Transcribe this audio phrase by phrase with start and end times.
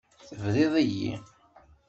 [0.27, 1.11] Tebriḍ-iyi.